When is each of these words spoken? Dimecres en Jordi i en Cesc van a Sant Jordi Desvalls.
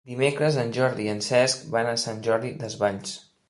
Dimecres 0.11 0.55
en 0.61 0.71
Jordi 0.77 1.05
i 1.09 1.11
en 1.13 1.21
Cesc 1.27 1.69
van 1.77 1.93
a 1.93 1.95
Sant 2.07 2.27
Jordi 2.31 2.55
Desvalls. 2.65 3.17